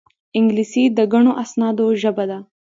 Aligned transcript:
انګلیسي 0.37 0.83
د 0.97 0.99
ګڼو 1.13 1.31
اسنادو 1.43 1.87
ژبه 2.01 2.25
ده 2.29 2.37